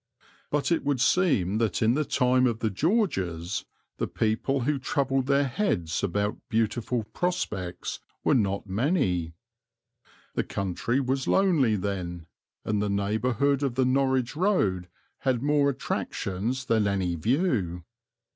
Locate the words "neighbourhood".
12.89-13.61